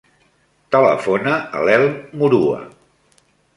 [0.75, 1.93] Telefona a l'Elm
[2.23, 2.59] Murua.